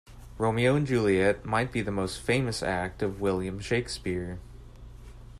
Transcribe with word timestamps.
Romeo 0.39 0.75
and 0.75 0.87
Juliet 0.87 1.45
might 1.45 1.71
be 1.71 1.83
the 1.83 1.91
most 1.91 2.19
famous 2.21 2.63
act 2.63 3.03
of 3.03 3.21
William 3.21 3.59
Shakespeare. 3.59 4.39